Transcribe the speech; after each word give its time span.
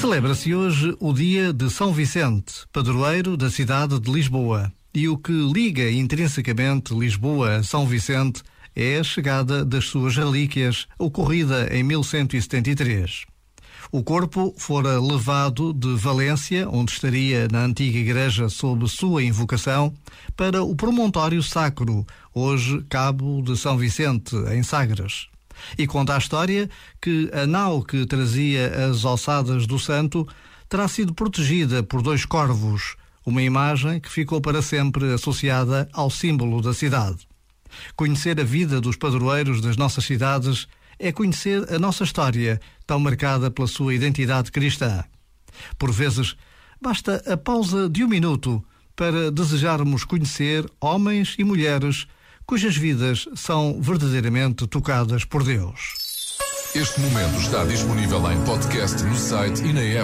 Celebra-se 0.00 0.54
hoje 0.54 0.96
o 1.00 1.12
dia 1.12 1.52
de 1.52 1.68
São 1.68 1.92
Vicente, 1.92 2.64
padroeiro 2.72 3.36
da 3.36 3.50
cidade 3.50 3.98
de 3.98 4.08
Lisboa. 4.08 4.72
E 4.94 5.08
o 5.08 5.18
que 5.18 5.32
liga 5.32 5.90
intrinsecamente 5.90 6.94
Lisboa 6.94 7.56
a 7.56 7.62
São 7.64 7.84
Vicente 7.84 8.40
é 8.76 9.00
a 9.00 9.02
chegada 9.02 9.64
das 9.64 9.86
suas 9.86 10.16
relíquias, 10.16 10.86
ocorrida 11.00 11.68
em 11.76 11.82
1173. 11.82 13.24
O 13.90 14.04
corpo 14.04 14.54
fora 14.56 15.00
levado 15.00 15.74
de 15.74 15.96
Valência, 15.96 16.68
onde 16.70 16.92
estaria 16.92 17.48
na 17.50 17.64
antiga 17.64 17.98
igreja 17.98 18.48
sob 18.48 18.88
sua 18.88 19.24
invocação, 19.24 19.92
para 20.36 20.62
o 20.62 20.76
promontório 20.76 21.42
sacro, 21.42 22.06
hoje 22.32 22.84
Cabo 22.88 23.42
de 23.42 23.56
São 23.56 23.76
Vicente, 23.76 24.36
em 24.54 24.62
Sagres. 24.62 25.26
E 25.76 25.86
conta 25.86 26.14
a 26.14 26.18
história 26.18 26.68
que 27.00 27.30
a 27.32 27.46
nau 27.46 27.82
que 27.82 28.06
trazia 28.06 28.88
as 28.88 29.04
ossadas 29.04 29.66
do 29.66 29.78
santo 29.78 30.26
terá 30.68 30.86
sido 30.86 31.14
protegida 31.14 31.82
por 31.82 32.02
dois 32.02 32.24
corvos, 32.24 32.96
uma 33.24 33.42
imagem 33.42 34.00
que 34.00 34.10
ficou 34.10 34.40
para 34.40 34.62
sempre 34.62 35.12
associada 35.12 35.88
ao 35.92 36.10
símbolo 36.10 36.60
da 36.60 36.72
cidade. 36.72 37.26
Conhecer 37.96 38.40
a 38.40 38.44
vida 38.44 38.80
dos 38.80 38.96
padroeiros 38.96 39.60
das 39.60 39.76
nossas 39.76 40.04
cidades 40.04 40.66
é 40.98 41.12
conhecer 41.12 41.72
a 41.72 41.78
nossa 41.78 42.04
história, 42.04 42.60
tão 42.86 42.98
marcada 42.98 43.50
pela 43.50 43.68
sua 43.68 43.94
identidade 43.94 44.50
cristã. 44.50 45.04
Por 45.78 45.92
vezes, 45.92 46.36
basta 46.80 47.22
a 47.26 47.36
pausa 47.36 47.88
de 47.88 48.02
um 48.02 48.08
minuto 48.08 48.64
para 48.96 49.30
desejarmos 49.30 50.04
conhecer 50.04 50.68
homens 50.80 51.36
e 51.38 51.44
mulheres 51.44 52.06
cujas 52.48 52.78
vidas 52.78 53.28
são 53.34 53.78
verdadeiramente 53.78 54.66
tocadas 54.66 55.22
por 55.22 55.44
Deus. 55.44 56.38
Este 56.74 56.98
momento 56.98 57.38
está 57.38 57.62
disponível 57.66 58.32
em 58.32 58.42
podcast 58.46 59.02
no 59.02 59.14
site 59.16 59.62
e 59.64 59.72
na 59.74 59.82
app. 59.82 59.96